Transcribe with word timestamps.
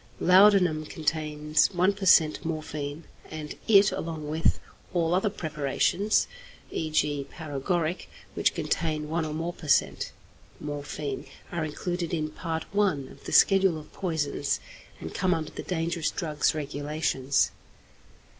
Laudanum 0.19 0.83
contains 0.83 1.71
1 1.75 1.93
per 1.93 2.07
cent. 2.07 2.43
morphine, 2.43 3.03
and 3.29 3.53
it, 3.67 3.91
along 3.91 4.27
with 4.27 4.59
all 4.95 5.13
other 5.13 5.29
preparations 5.29 6.25
(e.g., 6.71 7.27
paregoric) 7.29 8.09
which 8.33 8.55
contain 8.55 9.09
1 9.09 9.25
or 9.25 9.33
more 9.35 9.53
per 9.53 9.67
cent. 9.67 10.11
morphine, 10.59 11.27
are 11.51 11.63
included 11.63 12.15
in 12.15 12.31
Part 12.31 12.65
I. 12.73 12.87
of 13.11 13.25
the 13.25 13.31
Schedule 13.31 13.77
of 13.77 13.93
Poisons, 13.93 14.59
and 14.99 15.13
come 15.13 15.35
under 15.35 15.51
the 15.51 15.61
Dangerous 15.61 16.09
Drugs 16.09 16.55
Regulations. 16.55 17.51